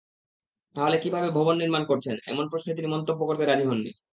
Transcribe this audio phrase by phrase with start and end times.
[0.75, 3.91] তাহলে কীভাবে ভবন নির্মাণ করছেন, এমন প্রশ্নে তিনি মন্তব্য করতে রাজি হননি।